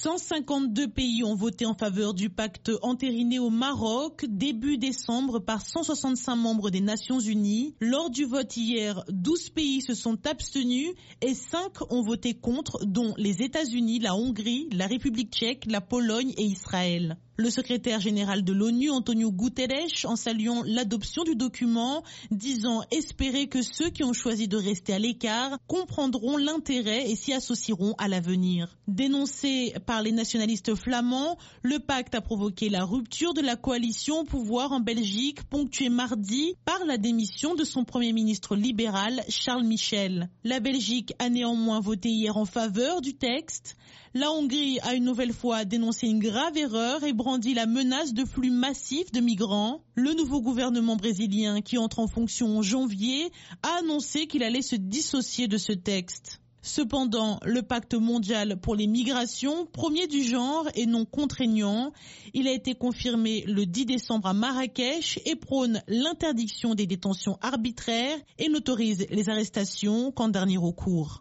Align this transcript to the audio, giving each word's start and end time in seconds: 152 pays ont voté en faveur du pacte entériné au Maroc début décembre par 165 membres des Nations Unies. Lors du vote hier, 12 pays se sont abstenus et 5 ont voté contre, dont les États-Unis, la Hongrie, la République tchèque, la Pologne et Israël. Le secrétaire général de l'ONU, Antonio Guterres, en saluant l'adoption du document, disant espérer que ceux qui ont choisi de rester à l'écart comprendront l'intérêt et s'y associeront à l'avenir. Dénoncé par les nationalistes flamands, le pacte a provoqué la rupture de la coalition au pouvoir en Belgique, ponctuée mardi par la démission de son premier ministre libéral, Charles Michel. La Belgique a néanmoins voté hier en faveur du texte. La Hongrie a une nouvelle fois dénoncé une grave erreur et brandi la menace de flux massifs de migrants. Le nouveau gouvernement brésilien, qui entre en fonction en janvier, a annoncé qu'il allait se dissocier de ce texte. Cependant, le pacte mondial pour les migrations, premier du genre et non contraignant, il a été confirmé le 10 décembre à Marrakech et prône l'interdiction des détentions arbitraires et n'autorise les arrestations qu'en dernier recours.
152 0.00 0.86
pays 0.86 1.24
ont 1.24 1.34
voté 1.34 1.66
en 1.66 1.74
faveur 1.74 2.14
du 2.14 2.30
pacte 2.30 2.70
entériné 2.82 3.40
au 3.40 3.50
Maroc 3.50 4.24
début 4.28 4.78
décembre 4.78 5.40
par 5.40 5.60
165 5.60 6.36
membres 6.36 6.70
des 6.70 6.80
Nations 6.80 7.18
Unies. 7.18 7.74
Lors 7.80 8.08
du 8.08 8.24
vote 8.24 8.56
hier, 8.56 9.02
12 9.08 9.50
pays 9.50 9.80
se 9.80 9.94
sont 9.94 10.24
abstenus 10.24 10.92
et 11.20 11.34
5 11.34 11.90
ont 11.90 12.02
voté 12.02 12.34
contre, 12.34 12.86
dont 12.86 13.12
les 13.16 13.42
États-Unis, 13.42 13.98
la 13.98 14.14
Hongrie, 14.14 14.68
la 14.70 14.86
République 14.86 15.32
tchèque, 15.32 15.64
la 15.66 15.80
Pologne 15.80 16.32
et 16.36 16.44
Israël. 16.44 17.18
Le 17.40 17.50
secrétaire 17.50 18.00
général 18.00 18.42
de 18.42 18.52
l'ONU, 18.52 18.90
Antonio 18.90 19.30
Guterres, 19.30 20.06
en 20.06 20.16
saluant 20.16 20.64
l'adoption 20.66 21.22
du 21.22 21.36
document, 21.36 22.02
disant 22.32 22.82
espérer 22.90 23.46
que 23.46 23.62
ceux 23.62 23.90
qui 23.90 24.02
ont 24.02 24.12
choisi 24.12 24.48
de 24.48 24.56
rester 24.56 24.92
à 24.92 24.98
l'écart 24.98 25.56
comprendront 25.68 26.36
l'intérêt 26.36 27.08
et 27.08 27.14
s'y 27.14 27.32
associeront 27.32 27.94
à 27.96 28.08
l'avenir. 28.08 28.76
Dénoncé 28.88 29.72
par 29.86 30.02
les 30.02 30.10
nationalistes 30.10 30.74
flamands, 30.74 31.38
le 31.62 31.78
pacte 31.78 32.16
a 32.16 32.20
provoqué 32.20 32.70
la 32.70 32.84
rupture 32.84 33.34
de 33.34 33.40
la 33.40 33.54
coalition 33.54 34.22
au 34.22 34.24
pouvoir 34.24 34.72
en 34.72 34.80
Belgique, 34.80 35.44
ponctuée 35.44 35.90
mardi 35.90 36.54
par 36.64 36.84
la 36.86 36.98
démission 36.98 37.54
de 37.54 37.62
son 37.62 37.84
premier 37.84 38.12
ministre 38.12 38.56
libéral, 38.56 39.22
Charles 39.28 39.64
Michel. 39.64 40.28
La 40.42 40.58
Belgique 40.58 41.12
a 41.20 41.28
néanmoins 41.30 41.78
voté 41.78 42.08
hier 42.08 42.36
en 42.36 42.46
faveur 42.46 43.00
du 43.00 43.14
texte. 43.14 43.76
La 44.14 44.32
Hongrie 44.32 44.80
a 44.80 44.94
une 44.94 45.04
nouvelle 45.04 45.34
fois 45.34 45.64
dénoncé 45.66 46.06
une 46.06 46.18
grave 46.18 46.56
erreur 46.56 47.04
et 47.04 47.12
brandi 47.28 47.52
la 47.52 47.66
menace 47.66 48.14
de 48.14 48.24
flux 48.24 48.50
massifs 48.50 49.12
de 49.12 49.20
migrants. 49.20 49.82
Le 49.94 50.14
nouveau 50.14 50.40
gouvernement 50.40 50.96
brésilien, 50.96 51.60
qui 51.60 51.76
entre 51.76 51.98
en 51.98 52.06
fonction 52.06 52.56
en 52.56 52.62
janvier, 52.62 53.30
a 53.62 53.80
annoncé 53.80 54.26
qu'il 54.26 54.42
allait 54.42 54.62
se 54.62 54.76
dissocier 54.76 55.46
de 55.46 55.58
ce 55.58 55.72
texte. 55.72 56.40
Cependant, 56.62 57.38
le 57.44 57.60
pacte 57.60 57.92
mondial 57.92 58.58
pour 58.58 58.74
les 58.74 58.86
migrations, 58.86 59.66
premier 59.66 60.06
du 60.06 60.22
genre 60.22 60.70
et 60.74 60.86
non 60.86 61.04
contraignant, 61.04 61.92
il 62.32 62.48
a 62.48 62.52
été 62.52 62.74
confirmé 62.74 63.44
le 63.46 63.66
10 63.66 63.84
décembre 63.84 64.28
à 64.28 64.32
Marrakech 64.32 65.20
et 65.26 65.36
prône 65.36 65.82
l'interdiction 65.86 66.74
des 66.74 66.86
détentions 66.86 67.36
arbitraires 67.42 68.18
et 68.38 68.48
n'autorise 68.48 69.06
les 69.10 69.28
arrestations 69.28 70.12
qu'en 70.12 70.28
dernier 70.28 70.56
recours. 70.56 71.20